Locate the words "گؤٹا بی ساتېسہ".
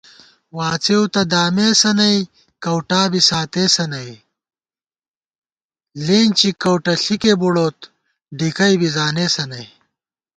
2.63-3.85